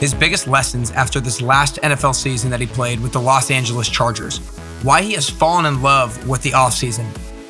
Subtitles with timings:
[0.00, 3.88] his biggest lessons after this last NFL season that he played with the Los Angeles
[3.88, 4.38] Chargers,
[4.82, 7.06] why he has fallen in love with the offseason,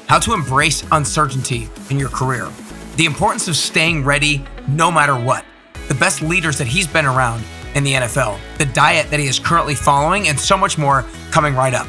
[0.07, 2.49] how to embrace uncertainty in your career,
[2.97, 5.45] the importance of staying ready no matter what,
[5.89, 7.43] the best leaders that he's been around
[7.75, 11.55] in the NFL, the diet that he is currently following, and so much more coming
[11.55, 11.89] right up.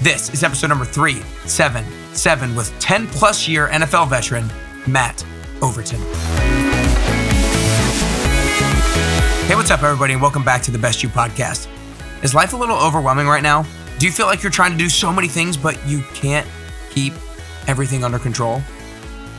[0.00, 4.50] This is episode number 377 with 10 plus year NFL veteran
[4.86, 5.24] Matt
[5.62, 6.65] Overton.
[9.46, 11.68] Hey, what's up, everybody, and welcome back to the Best You podcast.
[12.24, 13.64] Is life a little overwhelming right now?
[14.00, 16.44] Do you feel like you're trying to do so many things, but you can't
[16.90, 17.12] keep
[17.68, 18.60] everything under control?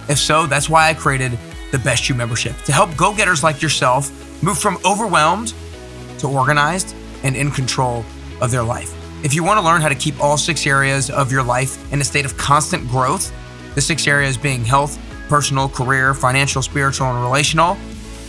[0.07, 1.37] If so, that's why I created
[1.73, 4.09] the Best You membership to help go getters like yourself
[4.41, 5.53] move from overwhelmed
[6.19, 8.05] to organized and in control
[8.39, 8.95] of their life.
[9.25, 11.99] If you want to learn how to keep all six areas of your life in
[11.99, 13.33] a state of constant growth,
[13.75, 17.75] the six areas being health, personal, career, financial, spiritual, and relational,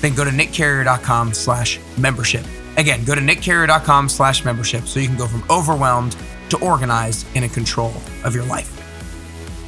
[0.00, 2.44] then go to nickcarrier.com slash membership.
[2.76, 6.16] Again, go to nickcarrier.com slash membership so you can go from overwhelmed
[6.50, 7.92] to organized and in control
[8.24, 8.74] of your life.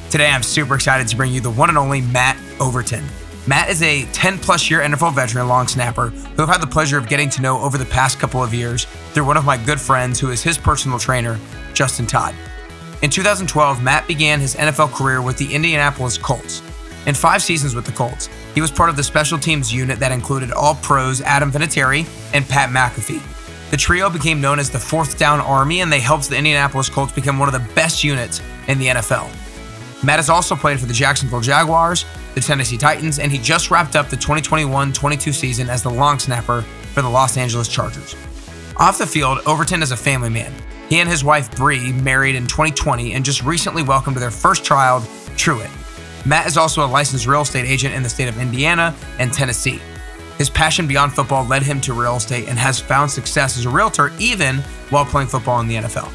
[0.09, 3.05] Today, I'm super excited to bring you the one and only Matt Overton.
[3.47, 6.97] Matt is a 10 plus year NFL veteran long snapper who I've had the pleasure
[6.97, 9.81] of getting to know over the past couple of years through one of my good
[9.81, 11.39] friends who is his personal trainer,
[11.73, 12.35] Justin Todd.
[13.01, 16.61] In 2012, Matt began his NFL career with the Indianapolis Colts.
[17.07, 20.11] In five seasons with the Colts, he was part of the special teams unit that
[20.11, 23.21] included all pros Adam Vinatieri and Pat McAfee.
[23.71, 27.13] The trio became known as the Fourth Down Army, and they helped the Indianapolis Colts
[27.13, 29.29] become one of the best units in the NFL.
[30.03, 33.95] Matt has also played for the Jacksonville Jaguars, the Tennessee Titans, and he just wrapped
[33.95, 36.63] up the 2021 22 season as the long snapper
[36.93, 38.15] for the Los Angeles Chargers.
[38.77, 40.51] Off the field, Overton is a family man.
[40.89, 45.07] He and his wife Bree married in 2020 and just recently welcomed their first child,
[45.37, 45.69] Truett.
[46.25, 49.81] Matt is also a licensed real estate agent in the state of Indiana and Tennessee.
[50.37, 53.69] His passion beyond football led him to real estate and has found success as a
[53.69, 54.57] realtor even
[54.89, 56.11] while playing football in the NFL.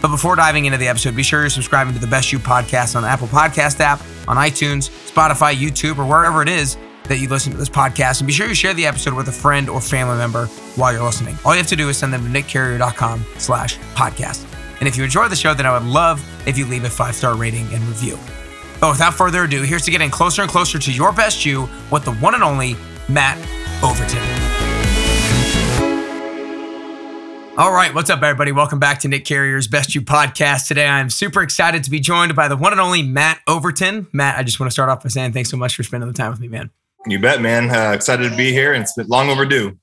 [0.00, 2.94] But before diving into the episode, be sure you're subscribing to the Best You podcast
[2.94, 7.28] on the Apple Podcast app, on iTunes, Spotify, YouTube, or wherever it is that you
[7.28, 8.20] listen to this podcast.
[8.20, 10.46] And be sure you share the episode with a friend or family member
[10.76, 11.36] while you're listening.
[11.44, 14.46] All you have to do is send them to nickcarrier.com slash podcast.
[14.80, 17.34] And if you enjoy the show, then I would love if you leave a five-star
[17.36, 18.18] rating and review.
[18.84, 22.04] But without further ado, here's to getting closer and closer to your best you with
[22.04, 22.76] the one and only
[23.08, 23.38] Matt
[23.82, 24.18] Overton.
[27.56, 28.52] All right, what's up, everybody?
[28.52, 30.68] Welcome back to Nick Carrier's Best You podcast.
[30.68, 34.06] Today, I'm super excited to be joined by the one and only Matt Overton.
[34.12, 36.14] Matt, I just want to start off by saying thanks so much for spending the
[36.14, 36.70] time with me, man.
[37.06, 37.70] You bet, man.
[37.70, 39.78] Uh, excited to be here, and it's been long overdue.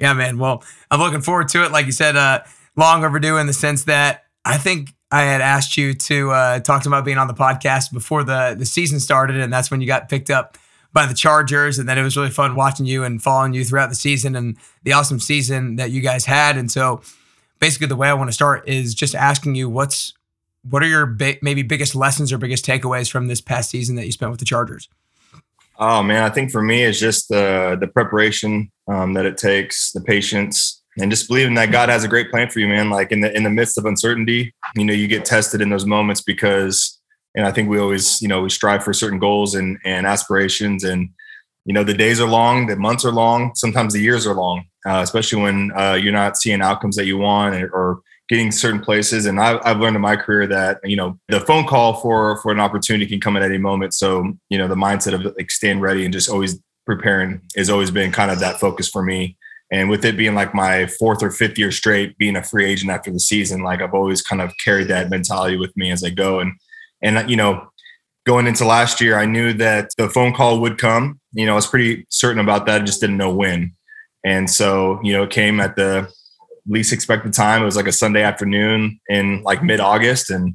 [0.00, 0.36] Yeah, man.
[0.36, 1.70] Well, I'm looking forward to it.
[1.70, 2.40] Like you said, uh,
[2.74, 6.86] long overdue in the sense that I think I had asked you to uh, talk
[6.86, 10.08] about being on the podcast before the the season started, and that's when you got
[10.08, 10.56] picked up
[10.92, 13.88] by the Chargers, and then it was really fun watching you and following you throughout
[13.88, 16.56] the season and the awesome season that you guys had.
[16.56, 17.00] And so,
[17.60, 20.14] basically, the way I want to start is just asking you what's
[20.68, 24.06] what are your big, maybe biggest lessons or biggest takeaways from this past season that
[24.06, 24.88] you spent with the Chargers?
[25.78, 29.92] Oh man, I think for me it's just the the preparation um, that it takes,
[29.92, 32.90] the patience, and just believing that God has a great plan for you, man.
[32.90, 35.86] Like in the in the midst of uncertainty, you know, you get tested in those
[35.86, 37.00] moments because,
[37.34, 40.84] and I think we always, you know, we strive for certain goals and and aspirations,
[40.84, 41.10] and
[41.64, 44.64] you know, the days are long, the months are long, sometimes the years are long,
[44.86, 48.80] uh, especially when uh, you're not seeing outcomes that you want or, or getting certain
[48.80, 49.26] places.
[49.26, 52.52] And I've, I've learned in my career that you know the phone call for for
[52.52, 53.94] an opportunity can come at any moment.
[53.94, 57.90] So you know, the mindset of like staying ready and just always preparing has always
[57.90, 59.36] been kind of that focus for me
[59.72, 62.90] and with it being like my fourth or fifth year straight being a free agent
[62.90, 66.10] after the season, like I've always kind of carried that mentality with me as I
[66.10, 66.40] go.
[66.40, 66.52] And
[67.02, 67.68] and you know,
[68.26, 71.20] going into last year, I knew that the phone call would come.
[71.32, 72.82] You know, I was pretty certain about that.
[72.82, 73.74] I just didn't know when.
[74.24, 76.12] And so, you know, it came at the
[76.66, 77.62] least expected time.
[77.62, 80.54] It was like a Sunday afternoon in like mid August, and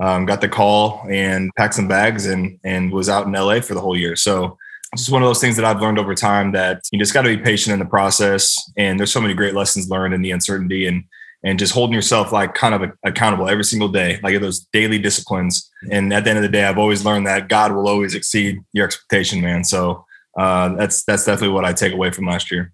[0.00, 3.74] um, got the call and packed some bags and and was out in LA for
[3.74, 4.14] the whole year.
[4.14, 4.58] So
[4.92, 7.22] it's just one of those things that I've learned over time that you just got
[7.22, 8.56] to be patient in the process.
[8.76, 11.04] And there's so many great lessons learned in the uncertainty and
[11.44, 15.68] and just holding yourself like kind of accountable every single day, like those daily disciplines.
[15.90, 18.62] And at the end of the day, I've always learned that God will always exceed
[18.72, 19.64] your expectation, man.
[19.64, 20.04] So
[20.38, 22.72] uh, that's that's definitely what I take away from last year.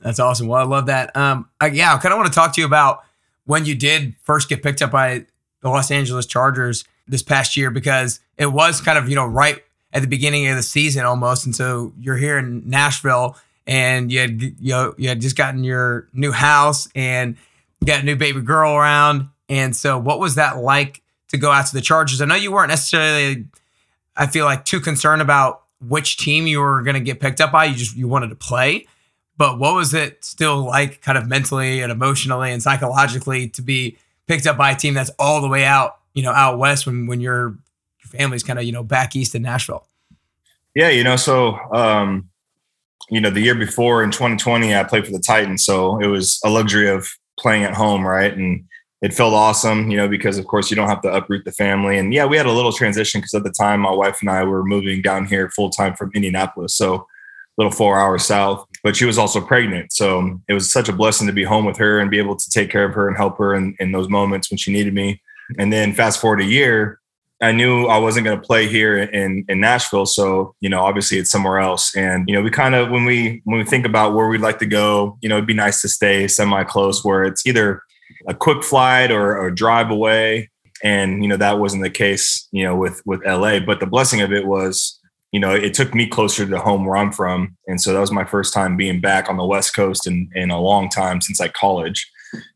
[0.00, 0.48] That's awesome.
[0.48, 1.16] Well, I love that.
[1.16, 3.04] Um, I, yeah, I kind of want to talk to you about
[3.44, 5.26] when you did first get picked up by
[5.60, 9.62] the Los Angeles Chargers this past year because it was kind of you know right
[9.92, 11.46] at the beginning of the season almost.
[11.46, 13.36] And so you're here in Nashville
[13.66, 17.36] and you had, you, know, you had just gotten your new house and
[17.84, 19.28] got a new baby girl around.
[19.48, 22.20] And so what was that like to go out to the Chargers?
[22.20, 23.46] I know you weren't necessarily,
[24.16, 27.52] I feel like, too concerned about which team you were going to get picked up
[27.52, 27.66] by.
[27.66, 28.86] You just, you wanted to play.
[29.36, 33.96] But what was it still like, kind of mentally and emotionally and psychologically, to be
[34.26, 37.06] picked up by a team that's all the way out, you know, out west when
[37.06, 37.56] when your
[38.12, 39.86] your family's kind of you know back east in Nashville?
[40.74, 42.28] Yeah, you know, so um,
[43.10, 46.40] you know, the year before in 2020, I played for the Titans, so it was
[46.44, 47.08] a luxury of
[47.38, 48.36] playing at home, right?
[48.36, 48.64] And
[49.00, 51.98] it felt awesome, you know, because of course you don't have to uproot the family.
[51.98, 54.42] And yeah, we had a little transition because at the time my wife and I
[54.42, 57.04] were moving down here full time from Indianapolis, so a
[57.56, 58.66] little four hours south.
[58.82, 61.76] But she was also pregnant, so it was such a blessing to be home with
[61.78, 64.08] her and be able to take care of her and help her in, in those
[64.08, 65.22] moments when she needed me.
[65.58, 67.00] And then fast forward a year,
[67.40, 71.18] I knew I wasn't going to play here in in Nashville, so you know, obviously
[71.18, 71.94] it's somewhere else.
[71.94, 74.58] And you know, we kind of when we when we think about where we'd like
[74.58, 77.82] to go, you know, it'd be nice to stay semi close, where it's either
[78.26, 80.50] a quick flight or, a drive away.
[80.82, 83.60] And you know, that wasn't the case, you know, with with LA.
[83.60, 84.98] But the blessing of it was,
[85.30, 88.12] you know, it took me closer to home where I'm from, and so that was
[88.12, 91.38] my first time being back on the West Coast in in a long time since
[91.38, 92.10] like college.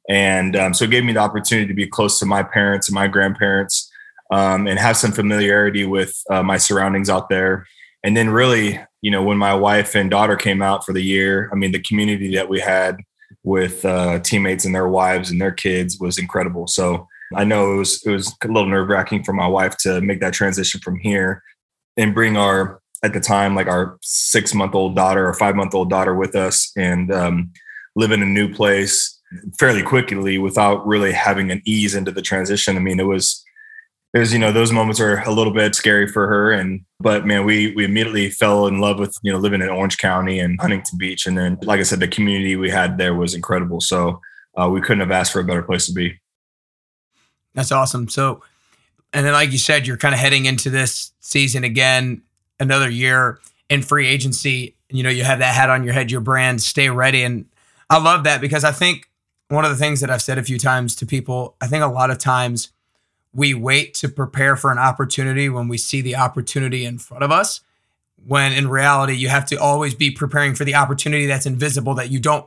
[0.09, 2.95] And um, so it gave me the opportunity to be close to my parents and
[2.95, 3.92] my grandparents
[4.33, 7.67] um, and have some familiarity with uh, my surroundings out there.
[8.03, 11.51] And then, really, you know, when my wife and daughter came out for the year,
[11.53, 12.97] I mean, the community that we had
[13.45, 16.67] with uh, teammates and their wives and their kids was incredible.
[16.67, 20.01] So I know it was it was a little nerve wracking for my wife to
[20.01, 21.43] make that transition from here
[21.97, 25.75] and bring our at the time like our six month old daughter or five month
[25.75, 27.53] old daughter with us and um,
[27.97, 29.21] live in a new place
[29.59, 32.77] fairly quickly without really having an ease into the transition.
[32.77, 33.45] I mean, it was
[34.13, 37.45] there's you know those moments are a little bit scary for her and but man
[37.45, 40.99] we we immediately fell in love with you know living in orange county and huntington
[40.99, 41.27] beach.
[41.27, 43.81] And then like i said the community we had there was incredible.
[43.81, 44.21] So
[44.57, 46.21] uh, we couldn't have asked for a better place to be.
[47.55, 48.09] That's awesome.
[48.09, 48.43] So
[49.13, 52.23] and then like you said you're kind of heading into this season again
[52.61, 54.77] another year in free agency.
[54.91, 57.23] You know you have that hat on your head your brand stay ready.
[57.23, 57.47] And
[57.89, 59.09] i love that because i think
[59.49, 61.87] one of the things that i've said a few times to people i think a
[61.87, 62.73] lot of times
[63.35, 67.31] we wait to prepare for an opportunity when we see the opportunity in front of
[67.31, 67.61] us.
[68.25, 72.11] When in reality, you have to always be preparing for the opportunity that's invisible that
[72.11, 72.47] you don't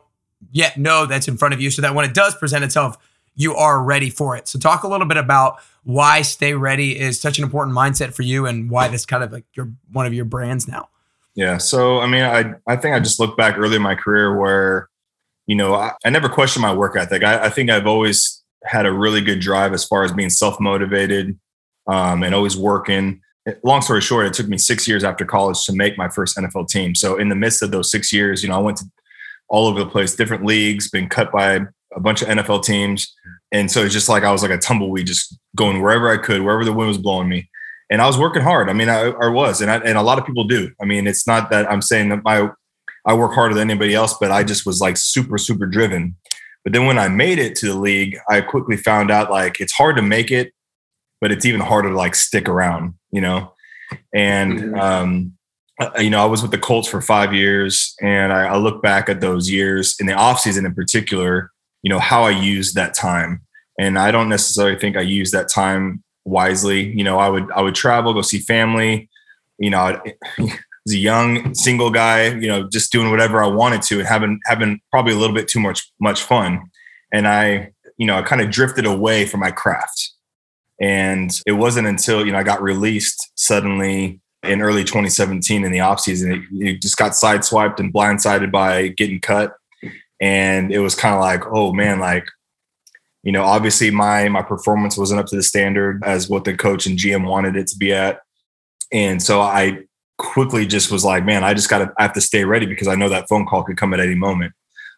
[0.52, 2.98] yet know that's in front of you, so that when it does present itself,
[3.36, 4.48] you are ready for it.
[4.48, 8.22] So, talk a little bit about why stay ready is such an important mindset for
[8.22, 10.90] you and why this kind of like your one of your brands now.
[11.36, 11.58] Yeah.
[11.58, 14.90] So, I mean, I, I think I just look back early in my career where,
[15.48, 17.24] you know, I, I never questioned my work ethic.
[17.24, 18.35] I, I think I've always
[18.66, 21.38] had a really good drive as far as being self motivated
[21.88, 23.22] um, and always working.
[23.64, 26.68] Long story short, it took me six years after college to make my first NFL
[26.68, 26.96] team.
[26.96, 28.86] So in the midst of those six years, you know, I went to
[29.50, 31.62] all over the place, different leagues, been cut by
[31.96, 33.14] a bunch of NFL teams,
[33.52, 36.42] and so it's just like I was like a tumbleweed, just going wherever I could,
[36.42, 37.50] wherever the wind was blowing me.
[37.92, 38.68] And I was working hard.
[38.68, 40.72] I mean, I, I was, and I, and a lot of people do.
[40.82, 42.50] I mean, it's not that I'm saying that my
[43.06, 46.16] I work harder than anybody else, but I just was like super, super driven.
[46.66, 49.72] But then when I made it to the league, I quickly found out like it's
[49.72, 50.52] hard to make it,
[51.22, 53.54] but it's even harder to like stick around, you know?
[54.14, 54.80] And, mm-hmm.
[54.80, 55.34] um,
[56.00, 59.10] you know, I was with the Colts for five years and I, I look back
[59.10, 61.52] at those years in the offseason in particular,
[61.84, 63.44] you know, how I used that time.
[63.78, 66.92] And I don't necessarily think I used that time wisely.
[66.98, 69.10] You know, I would, I would travel, go see family,
[69.60, 70.02] you know,
[70.86, 74.40] was a young single guy, you know, just doing whatever I wanted to and having
[74.46, 76.62] having probably a little bit too much much fun.
[77.12, 80.12] And I, you know, I kind of drifted away from my craft.
[80.82, 85.78] And it wasn't until, you know, I got released suddenly in early 2017 in the
[85.80, 86.36] offseason.
[86.36, 89.56] It, it just got sideswiped and blindsided by getting cut.
[90.22, 92.28] And it was kind of like, oh man, like,
[93.24, 96.86] you know, obviously my my performance wasn't up to the standard as what the coach
[96.86, 98.20] and GM wanted it to be at.
[98.92, 99.85] And so I
[100.18, 102.88] quickly just was like, man, I just got to, I have to stay ready because
[102.88, 104.54] I know that phone call could come at any moment.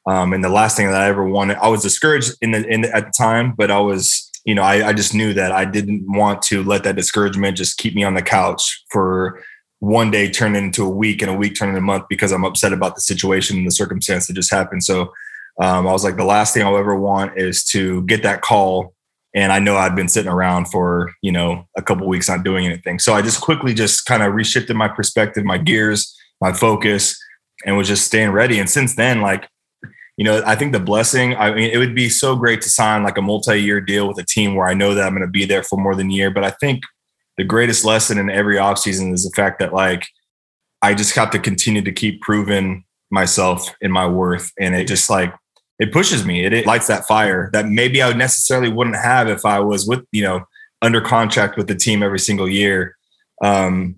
[0.06, 2.82] Um, and the last thing that I ever wanted, I was discouraged in the, in
[2.82, 5.66] the, at the time, but I was, you know, I, I just knew that I
[5.66, 9.44] didn't want to let that discouragement just keep me on the couch for
[9.80, 12.46] one day turn into a week and a week turn into a month because I'm
[12.46, 14.84] upset about the situation and the circumstance that just happened.
[14.84, 15.14] So
[15.60, 18.94] um, I was like, the last thing I'll ever want is to get that call
[19.38, 22.66] and I know I'd been sitting around for you know a couple weeks not doing
[22.66, 22.98] anything.
[22.98, 27.16] So I just quickly just kind of reshifted my perspective, my gears, my focus,
[27.64, 28.58] and was just staying ready.
[28.58, 29.48] And since then, like
[30.18, 31.36] you know, I think the blessing.
[31.36, 34.26] I mean, it would be so great to sign like a multi-year deal with a
[34.26, 36.32] team where I know that I'm going to be there for more than a year.
[36.32, 36.82] But I think
[37.38, 40.08] the greatest lesson in every offseason is the fact that like
[40.82, 45.12] I just have to continue to keep proving myself and my worth, and it just
[45.12, 45.32] like
[45.80, 46.46] it pushes me.
[46.46, 50.06] It, it lights that fire that maybe I necessarily wouldn't have if I was with,
[50.12, 50.42] you know,
[50.82, 52.96] under contract with the team every single year.
[53.44, 53.96] Um,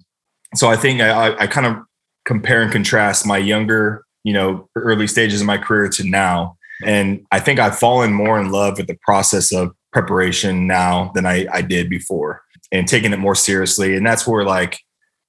[0.56, 1.78] so I think I, I kind of
[2.26, 6.58] compare and contrast my younger you know, early stages of my career to now.
[6.86, 11.26] And I think I've fallen more in love with the process of preparation now than
[11.26, 13.96] I, I did before and taking it more seriously.
[13.96, 14.80] And that's where like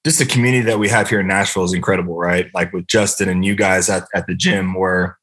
[0.05, 2.51] just the community that we have here in Nashville is incredible, right?
[2.55, 5.19] Like with Justin and you guys at, at the gym where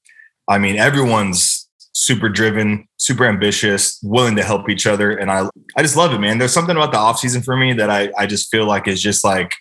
[0.48, 5.12] I mean everyone's super driven, super ambitious, willing to help each other.
[5.12, 6.38] And I I just love it, man.
[6.38, 9.02] There's something about the off season for me that I I just feel like is
[9.02, 9.56] just like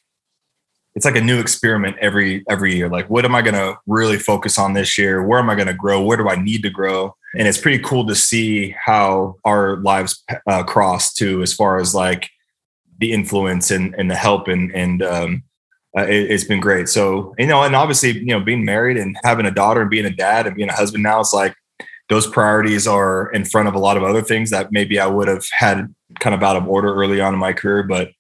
[0.96, 2.88] it's like a new experiment every every year.
[2.88, 5.22] Like, what am I going to really focus on this year?
[5.22, 6.02] Where am I going to grow?
[6.02, 7.14] Where do I need to grow?
[7.36, 11.94] And it's pretty cool to see how our lives uh, cross too, as far as
[11.94, 12.30] like
[12.98, 15.42] the influence and, and the help and and um,
[15.96, 16.88] uh, it, has been great.
[16.88, 20.06] So you know, and obviously you know, being married and having a daughter and being
[20.06, 21.54] a dad and being a husband now, it's like
[22.08, 25.28] those priorities are in front of a lot of other things that maybe I would
[25.28, 27.82] have had kind of out of order early on in my career.
[27.82, 28.10] But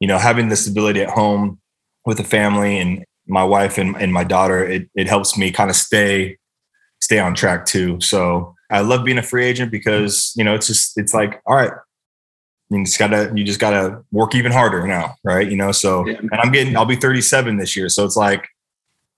[0.00, 1.60] you know, having the stability at home
[2.04, 5.70] with the family and my wife and, and my daughter, it, it helps me kind
[5.70, 6.38] of stay
[7.00, 8.00] stay on track too.
[8.00, 11.56] So I love being a free agent because you know it's just it's like all
[11.56, 11.72] right,
[12.70, 15.48] you just gotta you just gotta work even harder now, right?
[15.48, 16.18] You know, so yeah.
[16.18, 18.48] and I'm getting I'll be 37 this year, so it's like,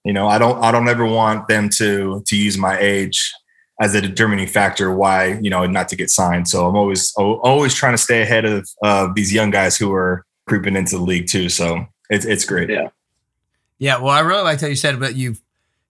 [0.04, 3.32] you know, I don't I don't ever want them to to use my age
[3.80, 6.48] as a determining factor why you know not to get signed.
[6.48, 10.24] So I'm always always trying to stay ahead of of these young guys who are
[10.46, 11.48] creeping into the league too.
[11.48, 12.68] So it's it's great.
[12.68, 12.88] Yeah.
[13.78, 13.98] Yeah.
[13.98, 15.36] Well, I really liked how you said but you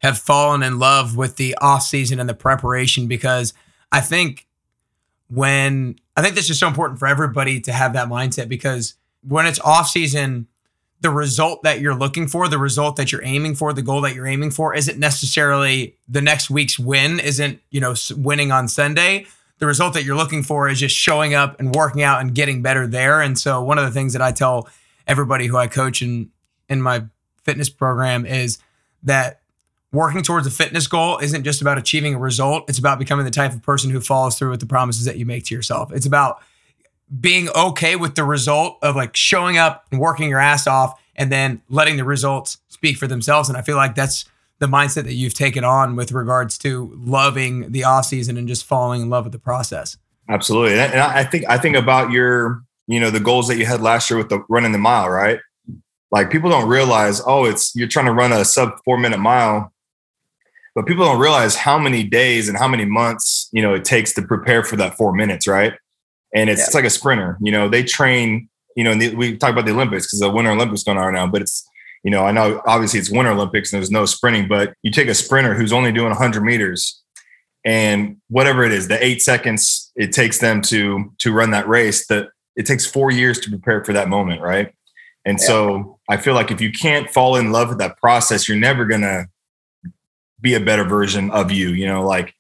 [0.00, 3.52] have fallen in love with the off season and the preparation because
[3.90, 4.46] I think
[5.28, 9.46] when I think this is so important for everybody to have that mindset because when
[9.46, 10.46] it's off season,
[11.00, 14.14] the result that you're looking for, the result that you're aiming for, the goal that
[14.14, 19.26] you're aiming for isn't necessarily the next week's win, isn't, you know, winning on Sunday.
[19.58, 22.62] The result that you're looking for is just showing up and working out and getting
[22.62, 23.20] better there.
[23.20, 24.68] And so one of the things that I tell
[25.06, 26.30] everybody who I coach in
[26.68, 27.04] in my
[27.44, 28.58] fitness program is
[29.02, 29.37] that
[29.92, 32.68] working towards a fitness goal isn't just about achieving a result.
[32.68, 35.24] It's about becoming the type of person who follows through with the promises that you
[35.24, 35.92] make to yourself.
[35.92, 36.42] It's about
[37.20, 41.32] being okay with the result of like showing up and working your ass off and
[41.32, 43.48] then letting the results speak for themselves.
[43.48, 44.26] And I feel like that's
[44.58, 48.64] the mindset that you've taken on with regards to loving the off season and just
[48.64, 49.96] falling in love with the process.
[50.28, 50.78] Absolutely.
[50.78, 54.10] And I think I think about your, you know, the goals that you had last
[54.10, 55.40] year with the running the mile, right?
[56.10, 59.72] Like people don't realize, oh, it's you're trying to run a sub four minute mile
[60.78, 64.12] but people don't realize how many days and how many months you know it takes
[64.12, 65.74] to prepare for that four minutes right
[66.32, 66.64] and it's, yeah.
[66.66, 69.72] it's like a sprinter you know they train you know the, we talk about the
[69.72, 71.68] olympics because the winter olympics going on now but it's
[72.04, 75.08] you know i know obviously it's winter olympics and there's no sprinting but you take
[75.08, 77.02] a sprinter who's only doing 100 meters
[77.64, 82.06] and whatever it is the eight seconds it takes them to to run that race
[82.06, 84.72] that it takes four years to prepare for that moment right
[85.24, 85.44] and yeah.
[85.44, 88.84] so i feel like if you can't fall in love with that process you're never
[88.84, 89.26] gonna
[90.40, 92.34] be a better version of you, you know, like,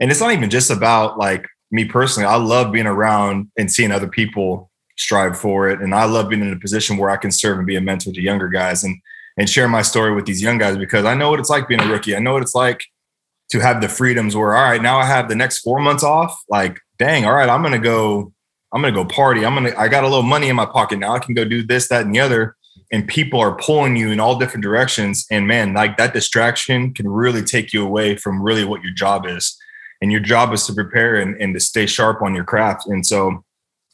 [0.00, 2.26] and it's not even just about like me personally.
[2.26, 5.80] I love being around and seeing other people strive for it.
[5.80, 8.12] And I love being in a position where I can serve and be a mentor
[8.12, 8.96] to younger guys and,
[9.36, 11.80] and share my story with these young guys because I know what it's like being
[11.80, 12.14] a rookie.
[12.14, 12.84] I know what it's like
[13.50, 16.36] to have the freedoms where, all right, now I have the next four months off.
[16.48, 18.32] Like, dang, all right, I'm going to go,
[18.72, 19.44] I'm going to go party.
[19.44, 21.14] I'm going to, I got a little money in my pocket now.
[21.14, 22.56] I can go do this, that, and the other
[22.94, 25.26] and people are pulling you in all different directions.
[25.28, 29.26] And man like that distraction can really take you away from really what your job
[29.26, 29.58] is.
[30.00, 32.86] And your job is to prepare and, and to stay sharp on your craft.
[32.86, 33.44] And so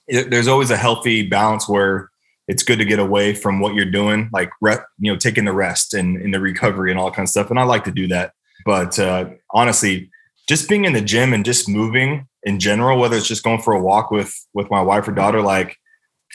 [0.06, 2.10] it, there's always a healthy balance where
[2.46, 5.94] it's good to get away from what you're doing like you know taking the rest
[5.94, 7.48] and, and the recovery and all kind of stuff.
[7.48, 8.34] And i like to do that.
[8.66, 10.10] But uh, honestly
[10.46, 13.72] just being in the gym and just moving in general whether it's just going for
[13.72, 15.78] a walk with with my wife or daughter like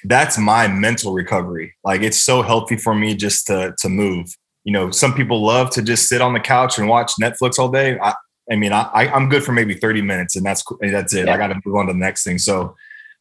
[0.08, 1.74] that's my mental recovery.
[1.84, 4.28] Like it's so healthy for me just to to move.
[4.64, 7.70] You know, some people love to just sit on the couch and watch Netflix all
[7.70, 8.00] day.
[8.00, 8.16] I,
[8.52, 11.28] I mean, I, I'm good for maybe 30 minutes, and that's that's it.
[11.28, 11.34] Yeah.
[11.34, 12.38] I got to move on to the next thing.
[12.38, 12.76] So,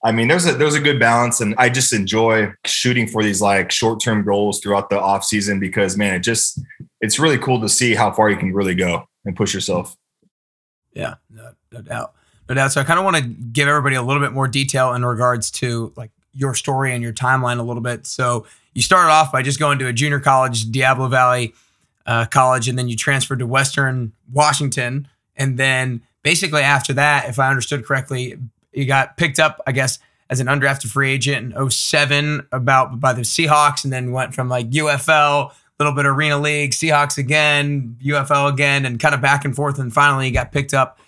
[0.04, 3.40] I mean, there's a there's a good balance, and I just enjoy shooting for these
[3.40, 6.60] like short term goals throughout the off season because man, it just
[7.00, 9.96] it's really cool to see how far you can really go and push yourself.
[10.92, 12.14] Yeah, no, no doubt,
[12.48, 12.72] no doubt.
[12.72, 15.50] So I kind of want to give everybody a little bit more detail in regards
[15.52, 18.06] to like your story and your timeline a little bit.
[18.06, 21.54] So you started off by just going to a junior college, Diablo Valley
[22.06, 25.08] uh, College, and then you transferred to Western Washington.
[25.36, 28.36] And then basically after that, if I understood correctly,
[28.72, 29.98] you got picked up, I guess,
[30.30, 34.48] as an undrafted free agent in 07 about by the Seahawks, and then went from
[34.48, 39.44] like UFL, a little bit Arena League, Seahawks again, UFL again, and kind of back
[39.44, 39.78] and forth.
[39.78, 40.98] And finally, you got picked up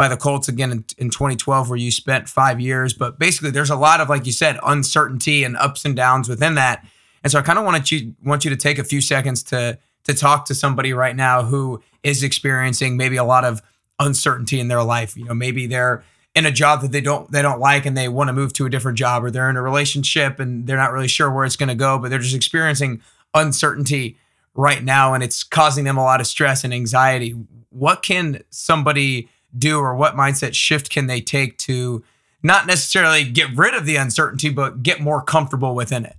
[0.00, 2.94] by the Colts again in, in 2012, where you spent five years.
[2.94, 6.54] But basically, there's a lot of, like you said, uncertainty and ups and downs within
[6.54, 6.86] that.
[7.22, 9.78] And so I kind of wanted you want you to take a few seconds to
[10.04, 13.60] to talk to somebody right now who is experiencing maybe a lot of
[13.98, 15.18] uncertainty in their life.
[15.18, 16.02] You know, maybe they're
[16.34, 18.64] in a job that they don't they don't like and they want to move to
[18.64, 21.56] a different job or they're in a relationship and they're not really sure where it's
[21.56, 23.02] going to go, but they're just experiencing
[23.34, 24.16] uncertainty
[24.54, 27.36] right now and it's causing them a lot of stress and anxiety.
[27.68, 32.04] What can somebody do or what mindset shift can they take to
[32.42, 36.16] not necessarily get rid of the uncertainty but get more comfortable within it?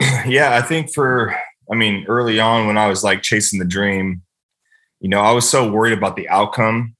[0.26, 1.36] Yeah, I think for
[1.70, 4.22] I mean, early on when I was like chasing the dream,
[5.00, 6.96] you know, I was so worried about the outcome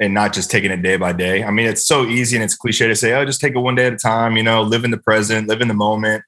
[0.00, 1.42] and not just taking it day by day.
[1.44, 3.74] I mean, it's so easy and it's cliche to say, oh, just take it one
[3.74, 6.24] day at a time, you know, live in the present, live in the moment.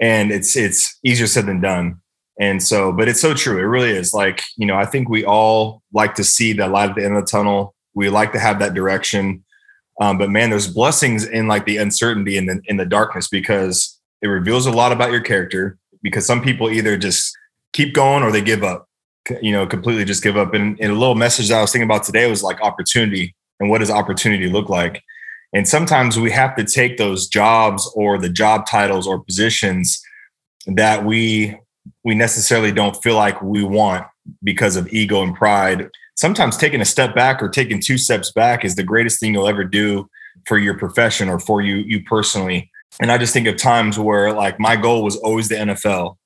[0.00, 2.00] And it's it's easier said than done.
[2.40, 3.58] And so, but it's so true.
[3.58, 4.12] It really is.
[4.12, 7.16] Like, you know, I think we all like to see the light at the end
[7.16, 7.74] of the tunnel.
[7.94, 9.44] We like to have that direction.
[10.00, 14.00] Um, but man, there's blessings in like the uncertainty and the in the darkness because
[14.20, 15.78] it reveals a lot about your character.
[16.02, 17.34] Because some people either just
[17.72, 18.88] keep going or they give up
[19.40, 20.54] you know, completely just give up.
[20.54, 23.70] And, and a little message that I was thinking about today was like opportunity and
[23.70, 25.02] what does opportunity look like?
[25.52, 30.02] And sometimes we have to take those jobs or the job titles or positions
[30.66, 31.56] that we
[32.04, 34.06] we necessarily don't feel like we want
[34.42, 35.90] because of ego and pride.
[36.16, 39.48] Sometimes taking a step back or taking two steps back is the greatest thing you'll
[39.48, 40.08] ever do
[40.46, 42.70] for your profession or for you you personally.
[43.00, 46.16] And I just think of times where like my goal was always the NFL,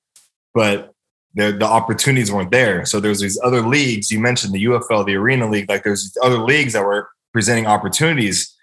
[0.53, 0.93] but
[1.35, 2.85] the, the opportunities weren't there.
[2.85, 4.11] So there's these other leagues.
[4.11, 5.69] You mentioned the UFL, the Arena League.
[5.69, 8.55] Like there's other leagues that were presenting opportunities.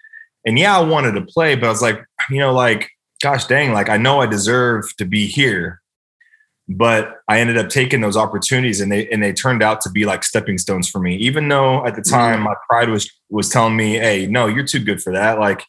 [0.44, 2.88] And yeah, I wanted to play, but I was like, you know, like,
[3.22, 5.80] gosh dang, like I know I deserve to be here.
[6.68, 10.04] But I ended up taking those opportunities and they and they turned out to be
[10.04, 11.16] like stepping stones for me.
[11.16, 12.14] Even though at the mm-hmm.
[12.14, 15.38] time my pride was was telling me, hey, no, you're too good for that.
[15.38, 15.64] Like,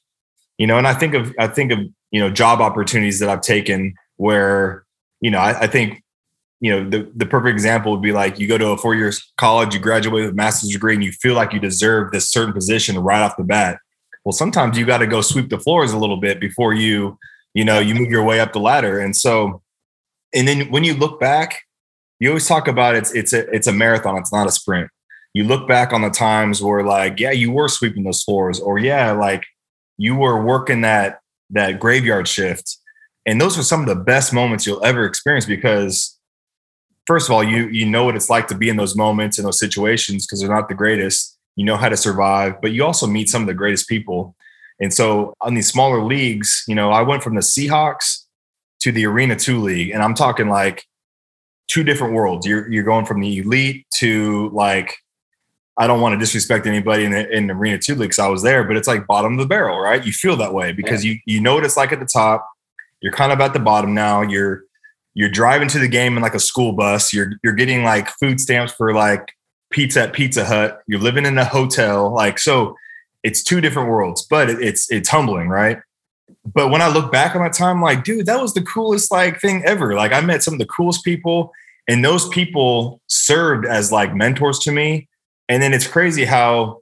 [0.58, 1.80] you know, and I think of I think of,
[2.12, 4.86] you know, job opportunities that I've taken where,
[5.22, 6.04] you know, I, I think
[6.60, 9.32] you know the, the perfect example would be like you go to a four years
[9.38, 12.54] college you graduate with a master's degree and you feel like you deserve this certain
[12.54, 13.78] position right off the bat
[14.26, 17.18] well sometimes you got to go sweep the floors a little bit before you
[17.54, 19.62] you know you move your way up the ladder and so
[20.34, 21.62] and then when you look back
[22.20, 24.90] you always talk about it's it's a it's a marathon it's not a sprint
[25.34, 28.78] you look back on the times where like yeah you were sweeping those floors or
[28.78, 29.44] yeah like
[29.98, 32.78] you were working that that graveyard shift
[33.26, 36.18] and those are some of the best moments you'll ever experience because
[37.08, 39.46] first of all, you you know what it's like to be in those moments in
[39.46, 41.38] those situations because they're not the greatest.
[41.56, 44.36] You know how to survive, but you also meet some of the greatest people.
[44.80, 48.26] And so on these smaller leagues, you know, I went from the Seahawks
[48.88, 50.86] to the Arena 2 league and I'm talking like
[51.68, 52.48] two different worlds.
[52.48, 54.96] You're you're going from the elite to like
[55.78, 58.28] I don't want to disrespect anybody in the, in the Arena 2 league cuz I
[58.28, 60.04] was there, but it's like bottom of the barrel, right?
[60.04, 61.14] You feel that way because yeah.
[61.14, 62.50] you you know what it's like at the top.
[63.02, 64.22] You're kind of at the bottom now.
[64.22, 64.64] You're
[65.14, 67.12] you're driving to the game in like a school bus.
[67.12, 69.34] You're you're getting like food stamps for like
[69.70, 70.80] pizza at Pizza Hut.
[70.88, 72.14] You're living in a hotel.
[72.14, 72.76] Like so,
[73.24, 75.80] it's two different worlds, but it, it's it's humbling, right?
[76.54, 79.12] But when I look back on that time, I'm like, dude, that was the coolest
[79.12, 79.96] like thing ever.
[79.96, 81.52] Like I met some of the coolest people,
[81.88, 85.08] and those people served as like mentors to me.
[85.50, 86.82] And then it's crazy how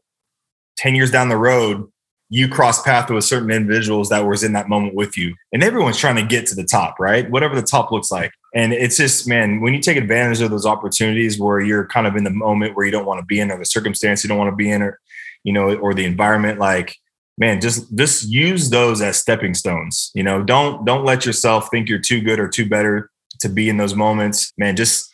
[0.78, 1.88] 10 years down the road,
[2.30, 5.36] you cross path with certain individuals that was in that moment with you.
[5.54, 7.30] And everyone's trying to get to the top, right?
[7.30, 8.32] Whatever the top looks like.
[8.56, 12.15] And it's just, man, when you take advantage of those opportunities where you're kind of
[12.15, 14.39] in the moment where you don't want to be in or the circumstance you don't
[14.39, 14.99] want to be in or,
[15.43, 16.97] you know, or the environment, like,
[17.38, 20.12] man, just just use those as stepping stones.
[20.13, 23.69] You know, don't don't let yourself think you're too good or too better to be
[23.69, 24.54] in those moments.
[24.58, 25.12] Man, just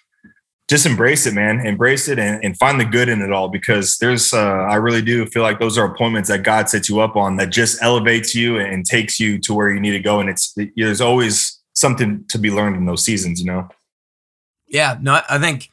[0.72, 1.66] just embrace it, man.
[1.66, 5.02] Embrace it and, and find the good in it all because there's, uh, I really
[5.02, 8.34] do feel like those are appointments that God sets you up on that just elevates
[8.34, 10.22] you and takes you to where you need to go.
[10.22, 13.68] And it's, there's always something to be learned in those seasons, you know?
[14.66, 15.70] Yeah, no, I think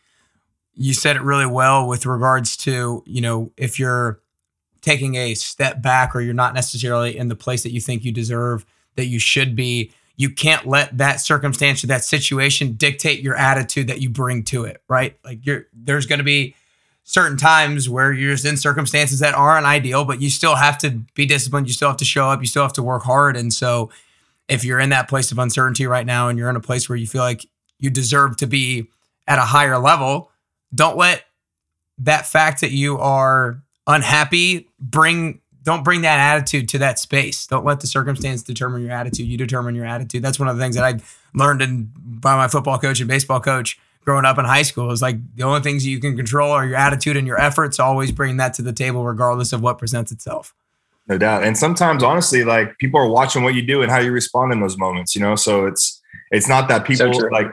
[0.75, 4.19] you said it really well with regards to, you know, if you're
[4.81, 8.13] taking a step back or you're not necessarily in the place that you think you
[8.13, 8.65] deserve,
[8.97, 13.87] that you should be, you can't let that circumstance or that situation dictate your attitude
[13.89, 15.17] that you bring to it, right?
[15.25, 16.55] Like you're there's going to be
[17.05, 20.91] certain times where you're just in circumstances that aren't ideal, but you still have to
[21.15, 23.37] be disciplined, you still have to show up, you still have to work hard.
[23.37, 23.91] And so
[24.49, 26.97] if you're in that place of uncertainty right now and you're in a place where
[26.97, 27.47] you feel like
[27.79, 28.89] you deserve to be
[29.27, 30.31] at a higher level,
[30.75, 31.25] don't let
[31.99, 37.47] that fact that you are unhappy bring don't bring that attitude to that space.
[37.47, 39.27] Don't let the circumstance determine your attitude.
[39.27, 40.23] You determine your attitude.
[40.23, 40.99] That's one of the things that I
[41.35, 45.03] learned in, by my football coach and baseball coach growing up in high school is
[45.03, 47.79] like the only things you can control are your attitude and your efforts.
[47.79, 50.55] Always bring that to the table, regardless of what presents itself.
[51.07, 51.45] No doubt.
[51.45, 54.61] And sometimes, honestly, like people are watching what you do and how you respond in
[54.61, 55.15] those moments.
[55.15, 57.51] You know, so it's it's not that people so like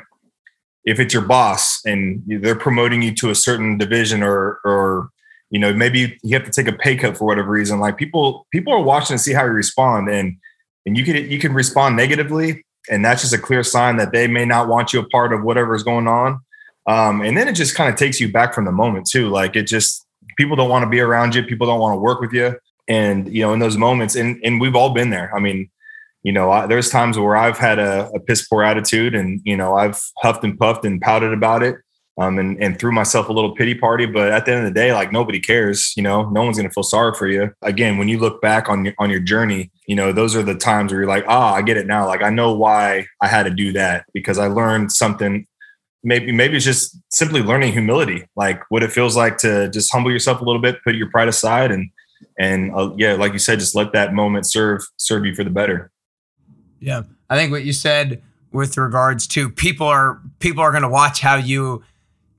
[0.85, 5.09] if it's your boss and they're promoting you to a certain division or or
[5.49, 7.79] you know maybe you have to take a pay cut for whatever reason.
[7.79, 10.37] Like people people are watching to see how you respond and
[10.85, 14.27] and you can you can respond negatively and that's just a clear sign that they
[14.27, 16.39] may not want you a part of whatever is going on.
[16.87, 19.29] Um, and then it just kind of takes you back from the moment too.
[19.29, 20.05] Like it just
[20.37, 22.55] people don't want to be around you people don't want to work with you.
[22.87, 25.33] And you know in those moments and and we've all been there.
[25.35, 25.69] I mean
[26.25, 29.55] you know I, there's times where i've had a, a, piss poor attitude and you
[29.55, 31.77] know i've huffed and puffed and pouted about it
[32.17, 34.79] um, and, and threw myself a little pity party but at the end of the
[34.79, 36.29] day like nobody cares you know?
[36.29, 37.51] No one's going to feel sorry for you.
[37.61, 40.55] Again when you look back on your on your journey you know those are the
[40.55, 42.05] times where you're like ah i get it now.
[42.05, 45.45] Like i know why i had to do that because i learned something.
[46.03, 50.11] Maybe maybe it's just simply learning humility like what it feels like to just humble
[50.11, 51.89] yourself a little bit put your pride aside and
[52.37, 55.49] and uh, yeah like you said just let that moment serve serve you for the
[55.49, 55.91] better.
[56.79, 57.03] Yeah.
[57.29, 61.21] I think what you said with regards to people are people are going to watch
[61.21, 61.83] how you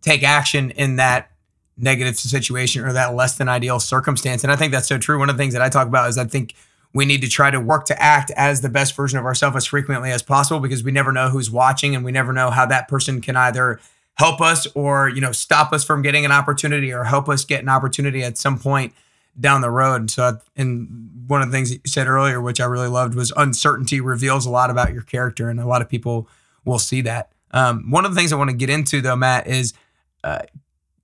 [0.06, 1.30] take action in that
[1.76, 5.28] negative situation or that less than ideal circumstance and i think that's so true one
[5.28, 6.54] of the things that i talk about is i think
[6.94, 9.66] we need to try to work to act as the best version of ourselves as
[9.66, 12.88] frequently as possible because we never know who's watching and we never know how that
[12.88, 13.78] person can either
[14.14, 17.62] help us or you know stop us from getting an opportunity or help us get
[17.62, 18.94] an opportunity at some point
[19.38, 20.10] down the road.
[20.10, 23.32] So, and one of the things that you said earlier, which I really loved, was
[23.36, 26.28] uncertainty reveals a lot about your character, and a lot of people
[26.64, 27.30] will see that.
[27.52, 29.74] Um, one of the things I want to get into, though, Matt, is
[30.24, 30.42] uh,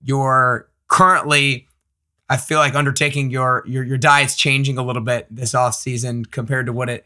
[0.03, 1.67] you're currently,
[2.29, 6.25] I feel like undertaking your your your diet's changing a little bit this off season
[6.25, 7.05] compared to what it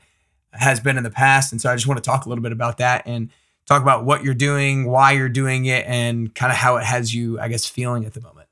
[0.52, 2.52] has been in the past, and so I just want to talk a little bit
[2.52, 3.30] about that and
[3.67, 7.13] talk about what you're doing, why you're doing it, and kind of how it has
[7.13, 8.48] you, I guess, feeling at the moment.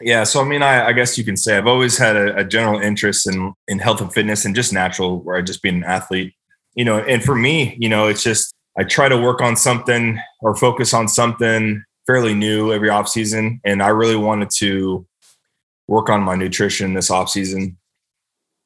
[0.00, 2.44] Yeah, so I mean, I, I, guess you can say I've always had a, a,
[2.44, 5.84] general interest in in health and fitness and just natural, where I just being an
[5.84, 6.34] athlete,
[6.74, 6.98] you know.
[6.98, 10.92] And for me, you know, it's just I try to work on something or focus
[10.92, 15.06] on something fairly new every off season, and I really wanted to
[15.88, 17.76] work on my nutrition this off season,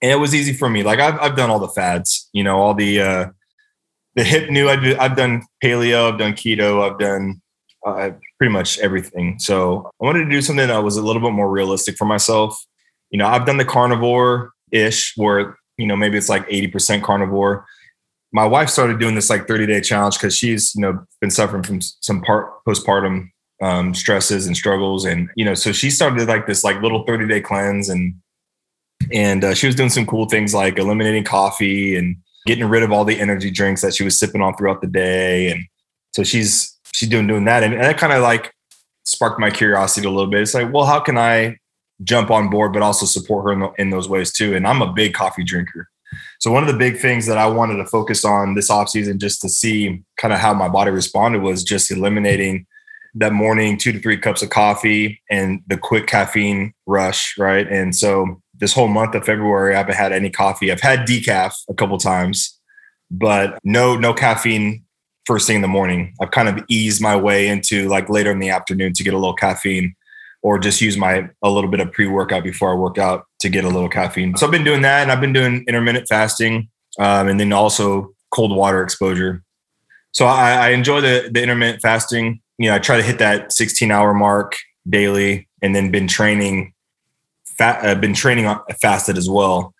[0.02, 0.82] and it was easy for me.
[0.82, 3.26] Like I've I've done all the fads, you know, all the uh,
[4.14, 4.68] the hip new.
[4.68, 7.40] I've I've done paleo, I've done keto, I've done
[7.86, 9.38] uh, pretty much everything.
[9.38, 12.58] So I wanted to do something that was a little bit more realistic for myself.
[13.10, 17.66] You know, I've done the carnivore ish where, you know, maybe it's like 80% carnivore.
[18.32, 21.62] My wife started doing this like 30 day challenge because she's, you know, been suffering
[21.62, 25.04] from some part postpartum um, stresses and struggles.
[25.04, 28.14] And, you know, so she started like this like little 30 day cleanse and,
[29.12, 32.16] and uh, she was doing some cool things like eliminating coffee and
[32.46, 35.50] getting rid of all the energy drinks that she was sipping on throughout the day.
[35.50, 35.64] And
[36.12, 38.52] so she's she's doing doing that, and, and that kind of like
[39.04, 40.42] sparked my curiosity a little bit.
[40.42, 41.58] It's like, well, how can I
[42.02, 44.54] jump on board, but also support her in, the, in those ways too?
[44.54, 45.88] And I'm a big coffee drinker.
[46.40, 49.18] So one of the big things that I wanted to focus on this off season,
[49.18, 52.66] just to see kind of how my body responded, was just eliminating
[53.14, 57.68] that morning two to three cups of coffee and the quick caffeine rush, right?
[57.68, 60.72] And so this whole month of February, I haven't had any coffee.
[60.72, 62.58] I've had decaf a couple times,
[63.10, 64.84] but no no caffeine
[65.26, 66.14] first thing in the morning.
[66.22, 69.18] I've kind of eased my way into like later in the afternoon to get a
[69.18, 69.94] little caffeine
[70.42, 73.64] or just use my a little bit of pre-workout before I work out to get
[73.64, 74.36] a little caffeine.
[74.36, 78.14] So I've been doing that and I've been doing intermittent fasting um, and then also
[78.30, 79.42] cold water exposure.
[80.12, 82.40] So I, I enjoy the, the intermittent fasting.
[82.58, 84.56] You know, I try to hit that 16 hour mark
[84.88, 86.74] daily and then been training
[87.58, 89.74] fat, uh, been training fasted as well.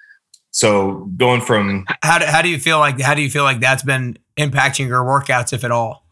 [0.52, 3.60] So going from how do, how do you feel like how do you feel like
[3.60, 6.04] that's been impacting your workouts if at all?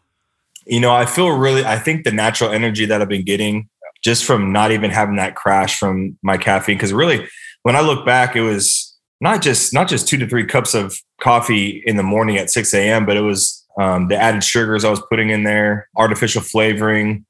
[0.65, 3.69] You know, I feel really I think the natural energy that I've been getting
[4.03, 7.27] just from not even having that crash from my caffeine because really
[7.63, 10.97] when I look back it was not just not just 2 to 3 cups of
[11.21, 13.05] coffee in the morning at 6 a.m.
[13.05, 17.25] but it was um, the added sugars I was putting in there, artificial flavoring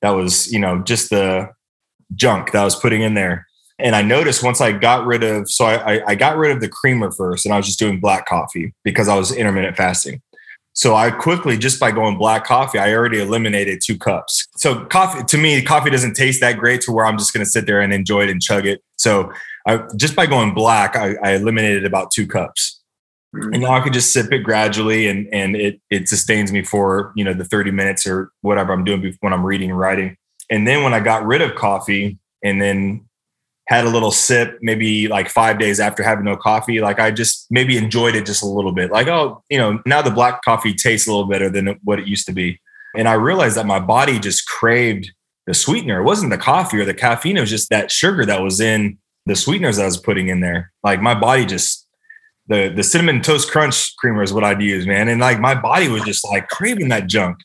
[0.00, 1.50] that was, you know, just the
[2.14, 3.46] junk that I was putting in there
[3.82, 6.68] and I noticed once I got rid of, so I, I got rid of the
[6.68, 10.20] creamer first, and I was just doing black coffee because I was intermittent fasting.
[10.80, 14.48] So I quickly, just by going black coffee, I already eliminated two cups.
[14.56, 17.50] So coffee, to me, coffee doesn't taste that great to where I'm just going to
[17.50, 18.82] sit there and enjoy it and chug it.
[18.96, 19.30] So
[19.66, 22.80] I, just by going black, I, I eliminated about two cups.
[23.36, 23.52] Mm-hmm.
[23.52, 27.12] And now I can just sip it gradually, and and it it sustains me for
[27.14, 30.16] you know the 30 minutes or whatever I'm doing when I'm reading and writing.
[30.48, 33.06] And then when I got rid of coffee, and then
[33.70, 37.46] had a little sip maybe like five days after having no coffee like i just
[37.50, 38.90] maybe enjoyed it just a little bit.
[38.90, 42.06] Like oh you know now the black coffee tastes a little better than what it
[42.06, 42.60] used to be.
[42.96, 45.12] And i realized that my body just craved
[45.46, 46.00] the sweetener.
[46.00, 48.98] It wasn't the coffee or the caffeine it was just that sugar that was in
[49.26, 50.72] the sweeteners i was putting in there.
[50.82, 51.86] Like my body just
[52.48, 55.06] the the cinnamon toast crunch creamer is what i'd use man.
[55.08, 57.38] And like my body was just like craving that junk.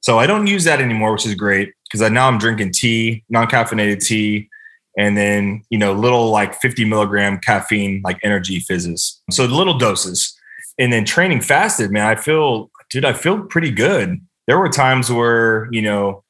[0.00, 4.04] So I don't use that anymore, which is great because now I'm drinking tea, non-caffeinated
[4.04, 4.48] tea,
[4.96, 9.20] and then you know little like 50 milligram caffeine like energy fizzes.
[9.30, 10.36] So little doses,
[10.78, 12.06] and then training fasted, man.
[12.06, 14.20] I feel, dude, I feel pretty good.
[14.46, 16.24] There were times where you know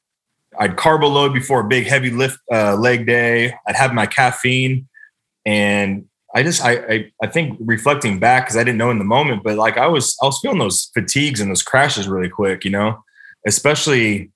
[0.59, 3.53] I'd carbo load before a big heavy lift uh, leg day.
[3.67, 4.87] I'd have my caffeine,
[5.45, 9.05] and I just I I, I think reflecting back because I didn't know in the
[9.05, 12.65] moment, but like I was I was feeling those fatigues and those crashes really quick,
[12.65, 13.03] you know,
[13.45, 14.31] especially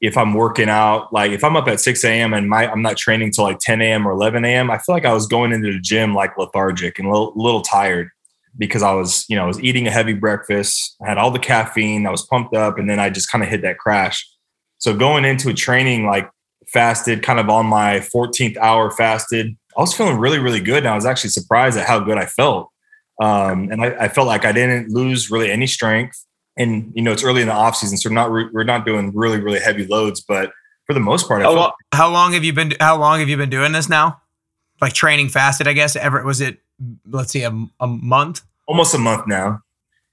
[0.00, 1.12] if I'm working out.
[1.12, 2.34] Like if I'm up at 6 a.m.
[2.34, 4.06] and my I'm not training till like 10 a.m.
[4.06, 4.70] or 11 a.m.
[4.70, 7.62] I feel like I was going into the gym like lethargic and a little, little
[7.62, 8.10] tired
[8.58, 10.96] because I was you know I was eating a heavy breakfast.
[11.04, 12.06] I had all the caffeine.
[12.06, 14.26] I was pumped up, and then I just kind of hit that crash.
[14.78, 16.30] So going into a training like
[16.72, 20.78] fasted, kind of on my 14th hour fasted, I was feeling really, really good.
[20.78, 22.70] And I was actually surprised at how good I felt.
[23.22, 26.25] Um, and I, I, felt like I didn't lose really any strength.
[26.56, 29.12] And you know, it's early in the off season, so we're not we're not doing
[29.14, 30.22] really, really heavy loads.
[30.22, 30.52] But
[30.86, 32.74] for the most part, how, oh, long, how long have you been?
[32.80, 34.20] How long have you been doing this now?
[34.80, 35.96] Like training fasted, I guess.
[35.96, 36.58] Ever was it?
[37.08, 38.42] Let's see, a, a month.
[38.66, 39.62] Almost a month now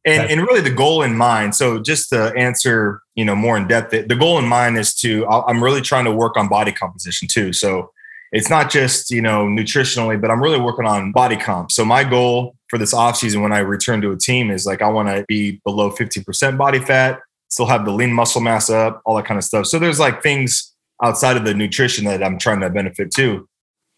[0.05, 3.67] and, and really the goal in mind so just to answer you know more in
[3.67, 7.27] depth the goal in mind is to i'm really trying to work on body composition
[7.27, 7.91] too so
[8.33, 11.71] it's not just you know nutritionally but i'm really working on body comp.
[11.71, 14.81] So my goal for this off season when i return to a team is like
[14.81, 19.01] i want to be below 50% body fat still have the lean muscle mass up
[19.05, 19.67] all that kind of stuff.
[19.67, 23.47] So there's like things outside of the nutrition that i'm trying to benefit too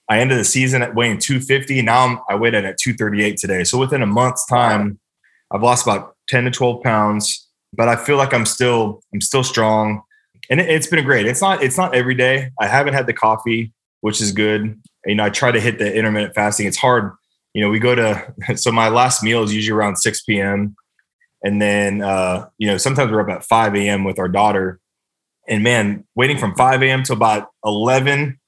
[0.10, 3.64] i ended the season at weighing 250 now I'm, i weighed in at 238 today.
[3.64, 5.00] So within a month's time
[5.52, 9.44] I've lost about 10 to 12 pounds, but I feel like I'm still I'm still
[9.44, 10.02] strong.
[10.50, 11.26] And it, has been great.
[11.26, 12.52] It's not it's not every day.
[12.60, 13.72] I haven't had the coffee,
[14.06, 14.80] which is good.
[15.08, 16.68] You know, I try to hit the intermittent fasting.
[16.68, 17.12] It's hard.
[17.56, 20.76] You know, we go to so my last meal is usually around 6 p.m.
[21.44, 24.04] And then uh, you know, sometimes we're up at 5 a.m.
[24.04, 24.80] with our daughter.
[25.48, 27.02] And man, waiting from 5 a.m.
[27.02, 28.40] to about 11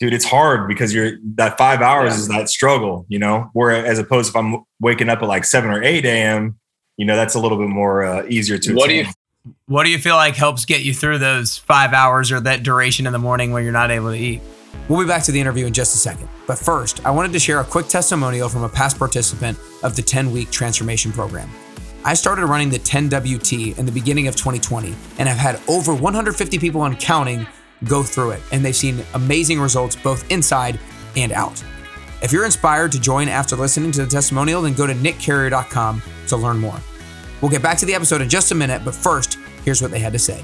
[0.00, 2.20] dude, it's hard because you're that five hours yeah.
[2.20, 3.50] is that struggle, you know.
[3.52, 6.58] Where as opposed if I'm waking up at like seven or eight a.m.,
[6.96, 8.72] you know, that's a little bit more uh, easier to.
[8.72, 9.04] What attain.
[9.04, 9.08] do
[9.50, 12.62] you What do you feel like helps get you through those five hours or that
[12.62, 14.40] duration in the morning when you're not able to eat?
[14.88, 16.28] We'll be back to the interview in just a second.
[16.46, 20.02] But first, I wanted to share a quick testimonial from a past participant of the
[20.02, 21.48] 10 week transformation program.
[22.04, 26.58] I started running the 10WT in the beginning of 2020 and have had over 150
[26.58, 27.46] people on counting
[27.84, 30.78] go through it, and they've seen amazing results both inside
[31.16, 31.62] and out.
[32.22, 36.36] If you're inspired to join after listening to the testimonial, then go to nickcarrier.com to
[36.36, 36.78] learn more.
[37.40, 39.98] We'll get back to the episode in just a minute, but first, here's what they
[39.98, 40.42] had to say.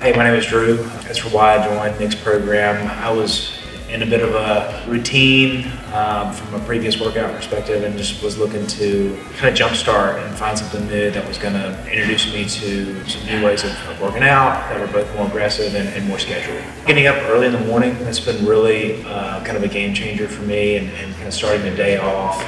[0.00, 0.78] Hey, my name is Drew.
[1.04, 2.88] That's for why I joined Nick's program.
[3.04, 3.58] I was
[3.90, 8.38] in a bit of a routine um, from a previous workout perspective and just was
[8.38, 12.46] looking to kind of jumpstart and find something new that was going to introduce me
[12.46, 16.08] to some new ways of, of working out that were both more aggressive and, and,
[16.08, 16.64] more scheduled.
[16.86, 20.28] Getting up early in the morning has been really uh, kind of a game changer
[20.28, 22.42] for me and, and kind of starting the day off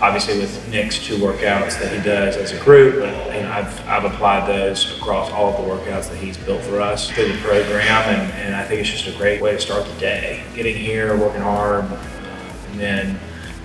[0.00, 3.14] obviously with Nick's two workouts that he does as a group, but
[3.56, 7.32] I've, I've applied those across all of the workouts that he's built for us through
[7.32, 10.44] the program, and, and I think it's just a great way to start the day.
[10.54, 11.84] Getting here, working hard,
[12.70, 13.18] and then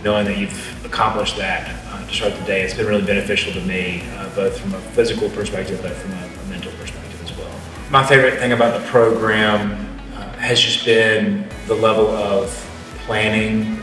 [0.04, 3.62] knowing that you've accomplished that uh, to start the day, it's been really beneficial to
[3.62, 7.52] me, uh, both from a physical perspective, but from a, a, mental perspective as well.
[7.90, 9.74] My favorite thing about the program
[10.16, 12.50] uh, has just been the level of
[13.06, 13.81] planning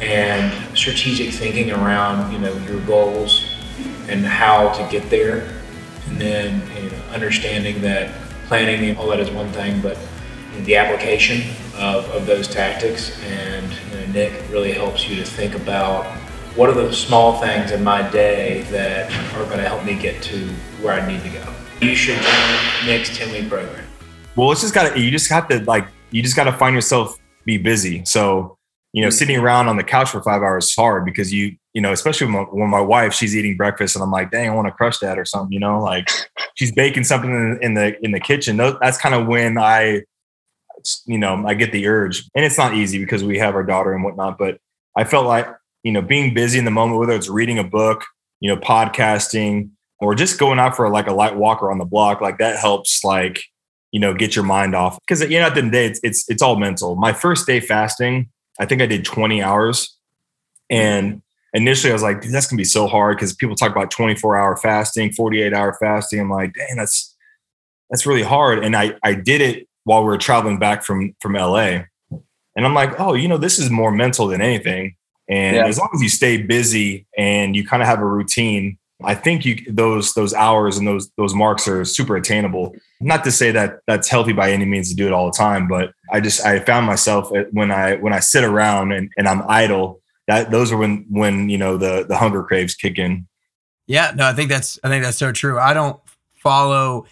[0.00, 3.52] and strategic thinking around you know your goals
[4.08, 5.48] and how to get there,
[6.08, 8.12] and then you know, understanding that
[8.46, 9.98] planning all that is one thing, but
[10.64, 11.42] the application
[11.76, 16.06] of, of those tactics and you know, Nick really helps you to think about
[16.56, 20.22] what are the small things in my day that are going to help me get
[20.22, 20.48] to
[20.80, 21.54] where I need to go.
[21.82, 23.84] You should join Nick's 10 week program.
[24.36, 26.74] Well, it's just got to, you just have to like, you just got to find
[26.74, 28.04] yourself be busy.
[28.06, 28.55] So
[28.96, 29.12] you know, hmm.
[29.12, 32.28] sitting around on the couch for five hours is hard because you, you know, especially
[32.28, 34.72] when my, when my wife, she's eating breakfast and I'm like, dang, I want to
[34.72, 36.08] crush that or something, you know, like
[36.54, 38.56] she's baking something in, in the, in the kitchen.
[38.56, 40.00] That's kind of when I,
[41.04, 43.92] you know, I get the urge and it's not easy because we have our daughter
[43.92, 44.58] and whatnot, but
[44.96, 45.46] I felt like,
[45.82, 48.02] you know, being busy in the moment, whether it's reading a book,
[48.40, 52.22] you know, podcasting or just going out for like a light walker on the block,
[52.22, 53.42] like that helps like,
[53.92, 54.98] you know, get your mind off.
[55.06, 56.96] Cause you know, at the end of the day, it's, it's, it's all mental.
[56.96, 59.96] My first day fasting, I think I did 20 hours.
[60.70, 64.36] And initially I was like, that's gonna be so hard because people talk about 24
[64.36, 66.20] hour fasting, 48 hour fasting.
[66.20, 67.14] I'm like, dang, that's
[67.90, 68.64] that's really hard.
[68.64, 71.82] And I I did it while we were traveling back from from LA.
[72.56, 74.96] And I'm like, oh, you know, this is more mental than anything.
[75.28, 75.66] And yeah.
[75.66, 79.44] as long as you stay busy and you kind of have a routine, I think
[79.44, 82.74] you those those hours and those those marks are super attainable.
[83.00, 85.68] Not to say that that's healthy by any means to do it all the time,
[85.68, 89.28] but I just I found myself eh, when I when I sit around and, and
[89.28, 93.26] I'm idle, that those are when when you know the the hunger craves kick in.
[93.86, 95.58] Yeah, no, I think that's I think that's so true.
[95.58, 96.00] I don't
[96.34, 97.06] follow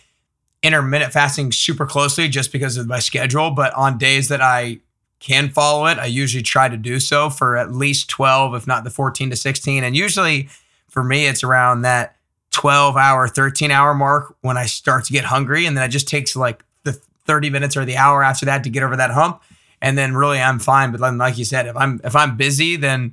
[0.63, 4.81] intermittent fasting super closely just because of my schedule, but on days that I
[5.21, 8.85] can follow it, I usually try to do so for at least 12, if not
[8.85, 9.85] the 14 to 16.
[9.85, 10.49] And usually
[10.95, 12.15] for me, it's around that
[12.53, 15.67] 12 hour, 13 hour mark when I start to get hungry.
[15.67, 16.93] And then it just takes like the
[17.27, 19.43] 30 minutes or the hour after that to get over that hump.
[19.83, 20.93] And then really I'm fine.
[20.93, 23.13] But then, like you said, if I'm if I'm busy, then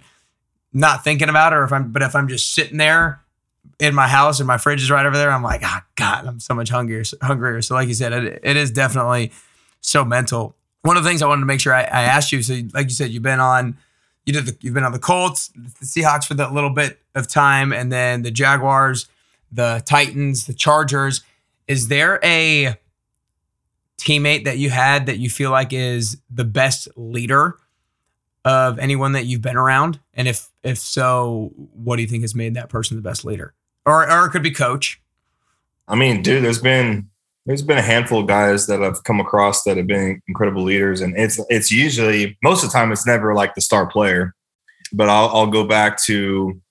[0.72, 3.24] not thinking about it, or if I'm but if I'm just sitting there
[3.80, 6.28] in my house and my fridge is right over there, I'm like, ah, oh, God,
[6.28, 7.64] I'm so much hungrier, hungrier.
[7.64, 9.32] So, like you said, it, it is definitely
[9.82, 10.56] so mental.
[10.84, 12.44] One of the things I wanted to make sure I, I asked you.
[12.44, 13.76] So, like you said, you've been on
[14.26, 17.28] you did the, you've been on the Colts, the Seahawks for that little bit of
[17.28, 19.08] time, and then the Jaguars,
[19.52, 21.22] the Titans, the Chargers.
[21.68, 22.76] Is there a
[23.98, 27.58] teammate that you had that you feel like is the best leader
[28.44, 30.00] of anyone that you've been around?
[30.14, 33.54] And if if so, what do you think has made that person the best leader?
[33.86, 35.02] Or or it could be coach.
[35.88, 37.10] I mean, dude, there's been
[37.46, 41.02] there's been a handful of guys that I've come across that have been incredible leaders,
[41.02, 44.36] and it's it's usually most of the time it's never like the star player,
[44.94, 46.62] but I'll I'll go back to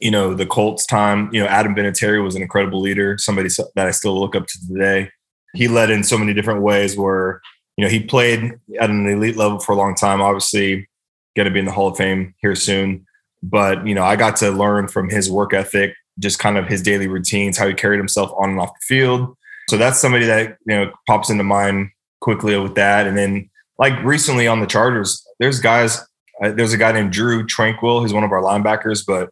[0.00, 1.30] you know the Colts time.
[1.32, 4.66] You know, Adam Vinatieri was an incredible leader, somebody that I still look up to
[4.66, 5.10] today.
[5.54, 7.40] He led in so many different ways where
[7.76, 10.20] you know he played at an elite level for a long time.
[10.20, 10.88] Obviously,
[11.36, 13.06] going to be in the Hall of Fame here soon,
[13.40, 16.82] but you know I got to learn from his work ethic, just kind of his
[16.82, 19.36] daily routines, how he carried himself on and off the field
[19.68, 23.06] so that's somebody that you know pops into mind quickly with that.
[23.06, 26.04] And then like recently on the Chargers, there's guys.
[26.42, 29.30] Uh, there's a guy named Drew Tranquill who's one of our linebackers, but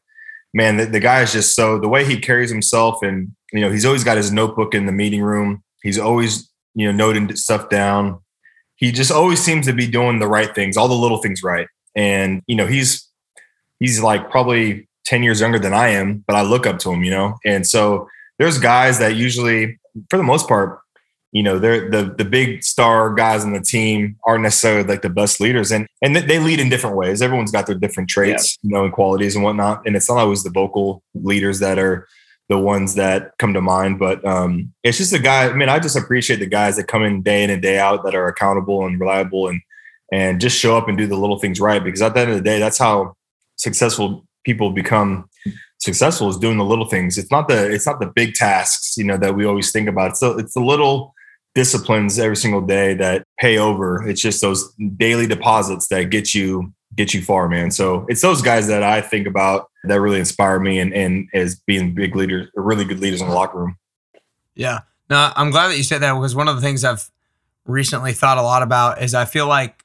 [0.55, 3.71] man, the, the guy is just so the way he carries himself, and you know
[3.71, 5.63] he's always got his notebook in the meeting room.
[5.83, 8.21] He's always you know noting stuff down.
[8.77, 11.69] He just always seems to be doing the right things, all the little things right.
[11.95, 13.09] And you know he's
[13.81, 17.05] he's like probably 10 years younger than I am, but I look up to him,
[17.05, 17.37] you know?
[17.45, 19.79] And so there's guys that usually
[20.11, 20.81] for the most part,
[21.33, 25.11] you know, they're the the big star guys on the team aren't necessarily like the
[25.11, 27.21] best leaders, and and they lead in different ways.
[27.21, 28.69] Everyone's got their different traits, yeah.
[28.69, 29.83] you know, and qualities and whatnot.
[29.85, 32.07] And it's not always the vocal leaders that are
[32.49, 35.49] the ones that come to mind, but um, it's just a guy.
[35.49, 38.05] I mean, I just appreciate the guys that come in day in and day out
[38.05, 39.61] that are accountable and reliable and
[40.13, 41.83] and just show up and do the little things right.
[41.83, 43.17] Because at the end of the day, that's how
[43.57, 45.29] successful people become
[45.85, 47.19] successful is doing the little things.
[47.19, 50.17] It's not the it's not the big tasks, you know, that we always think about.
[50.17, 51.15] So it's the little
[51.55, 54.07] disciplines every single day that pay over.
[54.09, 57.71] It's just those daily deposits that get you get you far, man.
[57.71, 61.57] So it's those guys that I think about that really inspire me and and as
[61.67, 63.77] being big leaders, really good leaders in the locker room.
[64.55, 64.81] Yeah.
[65.11, 67.11] No, I'm glad that you said that because one of the things I've
[67.67, 69.85] recently thought a lot about is I feel like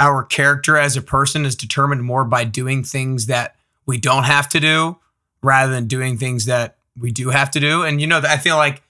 [0.00, 3.57] our character as a person is determined more by doing things that
[3.88, 4.98] we don't have to do
[5.42, 7.82] rather than doing things that we do have to do.
[7.82, 8.82] And you know, I feel like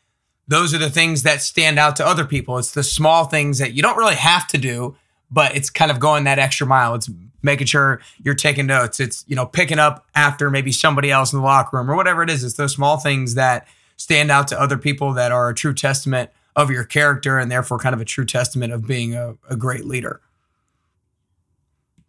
[0.48, 2.58] those are the things that stand out to other people.
[2.58, 4.96] It's the small things that you don't really have to do,
[5.30, 6.96] but it's kind of going that extra mile.
[6.96, 7.08] It's
[7.42, 8.98] making sure you're taking notes.
[8.98, 12.24] It's, you know, picking up after maybe somebody else in the locker room or whatever
[12.24, 12.42] it is.
[12.42, 16.30] It's those small things that stand out to other people that are a true testament
[16.56, 19.84] of your character and therefore kind of a true testament of being a, a great
[19.84, 20.20] leader.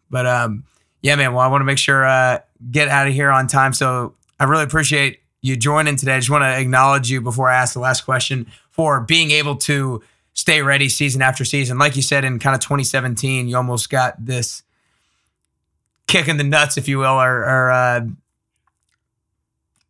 [0.10, 0.63] But um,
[1.04, 1.34] yeah, man.
[1.34, 2.39] Well, I want to make sure uh,
[2.72, 3.74] get out of here on time.
[3.74, 6.15] So I really appreciate you joining today.
[6.15, 9.56] I just want to acknowledge you before I ask the last question for being able
[9.58, 10.02] to
[10.34, 11.78] stay ready season after season.
[11.78, 14.63] Like you said, in kind of 2017, you almost got this
[16.08, 18.02] kick in the nuts, if you will, or, or uh,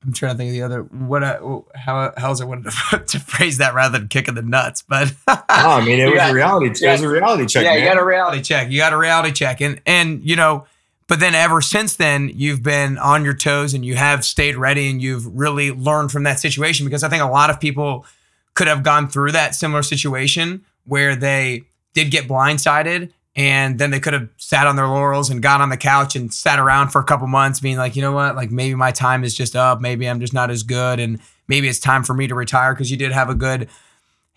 [0.03, 3.19] I'm trying to think of the other what uh, how how's it want to, to
[3.19, 6.33] phrase that rather than kicking the nuts, but oh, I mean it was got, a
[6.33, 6.73] reality.
[6.73, 6.83] Check.
[6.83, 7.63] It was a reality check.
[7.63, 7.79] Yeah, man.
[7.79, 8.71] you got a reality check.
[8.71, 10.65] You got a reality check, and and you know
[11.09, 14.91] but then ever since then, you've been on your toes and you have stayed ready
[14.91, 18.05] and you've really learned from that situation because I think a lot of people
[18.53, 21.63] could have gone through that similar situation where they
[21.95, 25.69] did get blindsided and then they could have sat on their laurels and got on
[25.69, 28.51] the couch and sat around for a couple months being like, you know what, like
[28.51, 29.81] maybe my time is just up.
[29.81, 30.99] Maybe I'm just not as good.
[30.99, 33.67] And maybe it's time for me to retire because you did have a good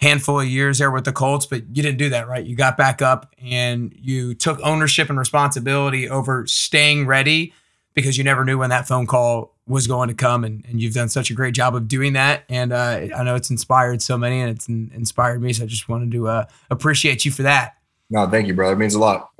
[0.02, 2.44] handful of years there with the Colts, but you didn't do that, right?
[2.44, 7.54] You got back up and you took ownership and responsibility over staying ready
[7.94, 10.42] because you never knew when that phone call was going to come.
[10.42, 12.42] And, and you've done such a great job of doing that.
[12.48, 15.52] And uh, I know it's inspired so many and it's in, inspired me.
[15.52, 17.76] So I just wanted to uh, appreciate you for that.
[18.10, 18.74] No, thank you, brother.
[18.74, 19.30] It means a lot.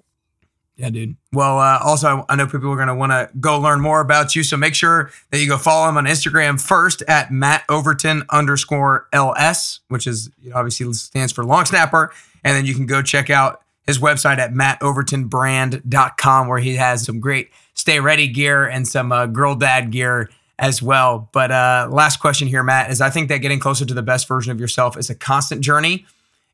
[0.77, 1.17] Yeah, dude.
[1.33, 4.35] Well, uh, also, I know people are going to want to go learn more about
[4.35, 4.43] you.
[4.43, 9.07] So make sure that you go follow him on Instagram first at Matt Overton underscore
[9.13, 12.13] LS, which is obviously stands for long snapper.
[12.43, 17.21] And then you can go check out his website at mattovertonbrand.com, where he has some
[17.21, 21.29] great stay ready gear and some uh, girl dad gear as well.
[21.33, 24.27] But uh, last question here, Matt, is I think that getting closer to the best
[24.27, 26.07] version of yourself is a constant journey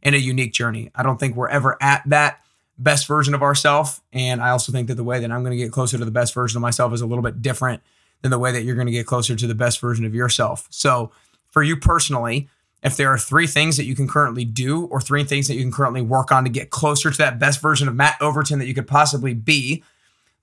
[0.02, 0.90] and a unique journey.
[0.94, 2.40] I don't think we're ever at that
[2.78, 4.00] best version of ourselves.
[4.12, 6.10] And I also think that the way that I'm going to get closer to the
[6.10, 7.82] best version of myself is a little bit different
[8.22, 10.66] than the way that you're going to get closer to the best version of yourself.
[10.70, 11.12] So,
[11.50, 12.48] for you personally,
[12.82, 15.62] if there are three things that you can currently do or three things that you
[15.62, 18.66] can currently work on to get closer to that best version of Matt Overton that
[18.66, 19.82] you could possibly be,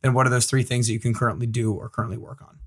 [0.01, 2.57] then what are those three things that you can currently do or currently work on?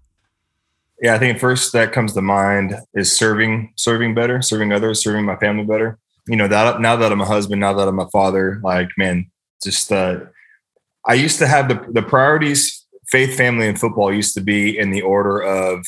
[1.00, 5.24] Yeah, I think first that comes to mind is serving, serving better, serving others, serving
[5.24, 5.98] my family better.
[6.26, 9.30] You know, that now that I'm a husband, now that I'm a father, like man,
[9.62, 10.20] just uh,
[11.06, 14.90] I used to have the the priorities, faith, family, and football used to be in
[14.90, 15.86] the order of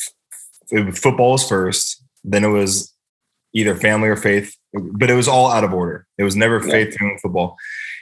[0.93, 2.93] football was first, then it was
[3.53, 6.07] either family or faith, but it was all out of order.
[6.17, 6.71] It was never yeah.
[6.71, 7.57] faith, family, football.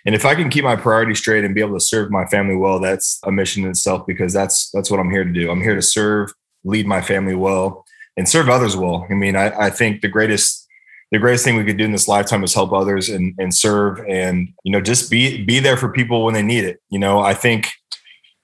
[0.06, 2.56] And if I can keep my priorities straight and be able to serve my family
[2.56, 5.52] well, that's a mission in itself because that's that's what I'm here to do.
[5.52, 6.32] I'm here to serve,
[6.64, 9.06] lead my family well, and serve others well.
[9.10, 10.68] I mean, I, I think the greatest
[11.12, 14.00] the greatest thing we could do in this lifetime is help others and, and serve
[14.08, 16.82] and you know just be be there for people when they need it.
[16.90, 17.70] You know i think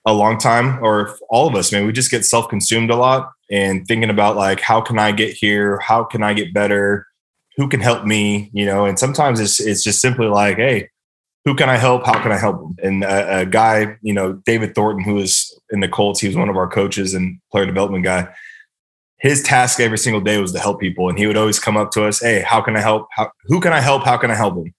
[0.07, 3.87] a long time or all of us man we just get self-consumed a lot and
[3.87, 5.79] thinking about like how can i get here?
[5.79, 7.07] How can i get better?
[7.57, 8.49] Who can help me?
[8.53, 10.89] You know and sometimes it's it's just simply like hey
[11.45, 12.05] who can i help?
[12.05, 15.79] How can i help and a, a guy you know david thornton who was in
[15.79, 18.27] the colts he was one of our coaches and player development guy
[19.19, 21.09] his task every single day was to help people.
[21.09, 23.07] And he would always come up to us hey how can i help?
[23.11, 24.03] How, who can i help?
[24.03, 24.73] How can i help him?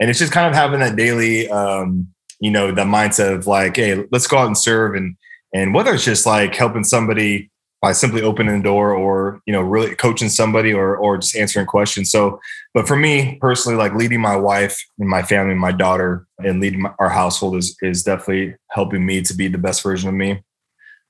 [0.00, 2.08] and it's just kind of having that daily um,
[2.40, 4.94] you know the mindset of like hey let's go out and serve.
[4.94, 5.16] And
[5.54, 7.50] and whether it's just like helping somebody
[7.82, 11.66] by simply opening the door or you know really coaching somebody or or just answering
[11.66, 12.10] questions.
[12.10, 12.40] So
[12.74, 16.60] but for me personally like leading my wife and my family and my daughter and
[16.60, 20.14] leading my, our household is is definitely helping me to be the best version of
[20.14, 20.42] me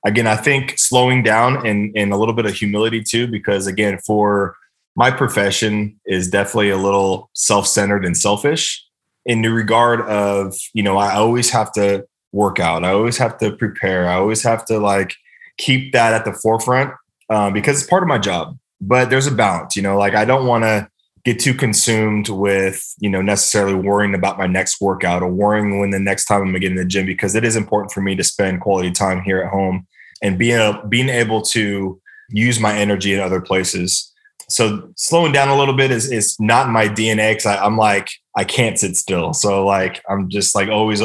[0.05, 3.99] again, I think slowing down and, and a little bit of humility too, because again,
[4.05, 4.55] for
[4.95, 8.85] my profession is definitely a little self-centered and selfish
[9.25, 12.83] in the regard of, you know, I always have to work out.
[12.83, 14.07] I always have to prepare.
[14.07, 15.13] I always have to like
[15.57, 16.93] keep that at the forefront
[17.29, 18.57] um, because it's part of my job.
[18.79, 20.89] But there's a balance, you know, like I don't want to
[21.23, 25.91] get too consumed with you know necessarily worrying about my next workout or worrying when
[25.91, 28.15] the next time I'm gonna get in the gym because it is important for me
[28.15, 29.85] to spend quality time here at home
[30.21, 31.99] and being a, being able to
[32.29, 34.11] use my energy in other places.
[34.49, 38.43] So slowing down a little bit is is not my DNA because I'm like I
[38.43, 39.33] can't sit still.
[39.33, 41.01] So like I'm just like always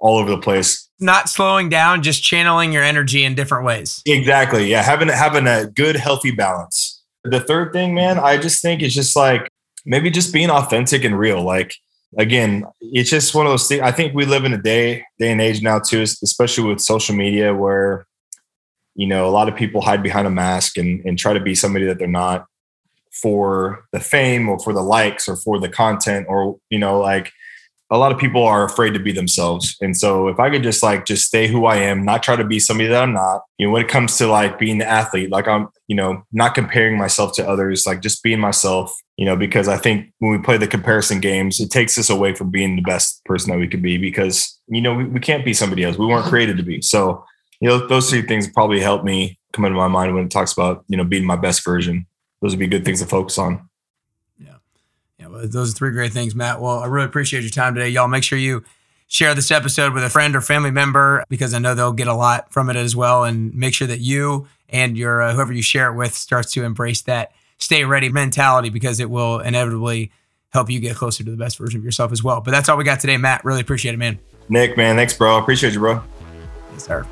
[0.00, 0.88] all over the place.
[0.98, 4.02] Not slowing down, just channeling your energy in different ways.
[4.06, 4.70] Exactly.
[4.70, 7.02] Yeah, having having a good healthy balance.
[7.24, 9.48] The third thing, man, I just think is just like
[9.84, 11.42] maybe just being authentic and real.
[11.42, 11.74] Like
[12.18, 13.82] again, it's just one of those things.
[13.82, 17.14] I think we live in a day day and age now too, especially with social
[17.14, 18.06] media, where
[19.00, 21.54] you know a lot of people hide behind a mask and and try to be
[21.54, 22.46] somebody that they're not
[23.10, 27.32] for the fame or for the likes or for the content or you know like
[27.92, 29.76] a lot of people are afraid to be themselves.
[29.80, 32.44] And so if I could just like just stay who I am, not try to
[32.44, 35.28] be somebody that I'm not, you know, when it comes to like being an athlete,
[35.28, 39.34] like I'm, you know, not comparing myself to others, like just being myself, you know,
[39.34, 42.76] because I think when we play the comparison games, it takes us away from being
[42.76, 45.82] the best person that we could be because, you know, we, we can't be somebody
[45.82, 45.98] else.
[45.98, 46.80] We weren't created to be.
[46.82, 47.24] So,
[47.60, 50.52] you know, those three things probably help me come into my mind when it talks
[50.52, 52.06] about, you know, being my best version.
[52.40, 53.68] Those would be good things to focus on.
[54.38, 54.54] Yeah.
[55.18, 56.60] Yeah, well, those are three great things, Matt.
[56.60, 57.90] Well, I really appreciate your time today.
[57.90, 58.64] Y'all make sure you
[59.08, 62.14] share this episode with a friend or family member because I know they'll get a
[62.14, 63.24] lot from it as well.
[63.24, 66.64] And make sure that you and your uh, whoever you share it with starts to
[66.64, 70.10] embrace that stay ready mentality because it will inevitably
[70.50, 72.40] help you get closer to the best version of yourself as well.
[72.40, 73.44] But that's all we got today, Matt.
[73.44, 74.18] Really appreciate it, man.
[74.48, 75.38] Nick, man, thanks, bro.
[75.38, 76.02] Appreciate you, bro.
[76.72, 77.06] Yes, sir.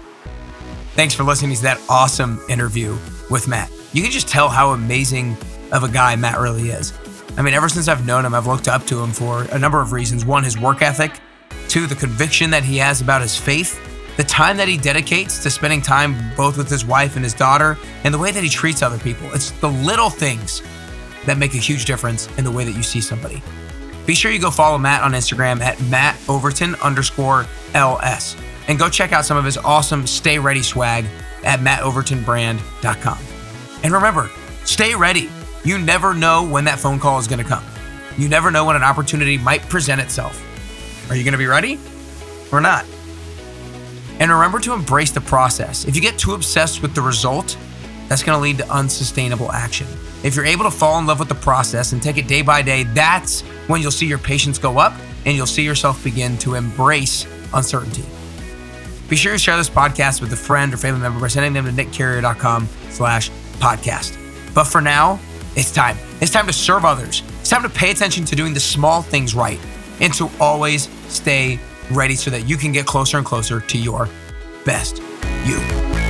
[0.98, 2.98] Thanks for listening to that awesome interview
[3.30, 3.70] with Matt.
[3.92, 5.36] You can just tell how amazing
[5.70, 6.92] of a guy Matt really is.
[7.36, 9.80] I mean, ever since I've known him, I've looked up to him for a number
[9.80, 10.24] of reasons.
[10.24, 11.20] One, his work ethic.
[11.68, 13.80] Two, the conviction that he has about his faith.
[14.16, 17.78] The time that he dedicates to spending time both with his wife and his daughter,
[18.02, 19.32] and the way that he treats other people.
[19.32, 20.64] It's the little things
[21.26, 23.40] that make a huge difference in the way that you see somebody.
[24.04, 28.34] Be sure you go follow Matt on Instagram at Matt Overton underscore LS.
[28.68, 31.06] And go check out some of his awesome Stay Ready swag
[31.44, 33.18] at mattovertonbrand.com.
[33.82, 34.30] And remember,
[34.64, 35.30] stay ready.
[35.64, 37.64] You never know when that phone call is going to come.
[38.16, 40.44] You never know when an opportunity might present itself.
[41.10, 41.78] Are you going to be ready
[42.52, 42.84] or not?
[44.20, 45.84] And remember to embrace the process.
[45.84, 47.56] If you get too obsessed with the result,
[48.08, 49.86] that's going to lead to unsustainable action.
[50.24, 52.62] If you're able to fall in love with the process and take it day by
[52.62, 54.94] day, that's when you'll see your patience go up
[55.24, 58.04] and you'll see yourself begin to embrace uncertainty.
[59.08, 61.64] Be sure to share this podcast with a friend or family member by sending them
[61.64, 64.16] to nickcarrier.com slash podcast.
[64.54, 65.18] But for now,
[65.56, 65.96] it's time.
[66.20, 67.22] It's time to serve others.
[67.40, 69.60] It's time to pay attention to doing the small things right
[70.00, 71.58] and to always stay
[71.90, 74.08] ready so that you can get closer and closer to your
[74.64, 75.02] best
[75.44, 76.07] you.